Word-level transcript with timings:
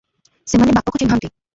ସେମାନେ 0.53 0.75
ବାପକୁ 0.79 1.03
ଚିହ୍ନନ୍ତି। 1.05 1.27